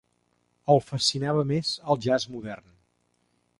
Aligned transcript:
El 0.75 0.81
fascinava 0.85 1.45
més 1.51 1.75
el 1.95 2.01
jazz 2.07 2.27
modern. 2.37 2.67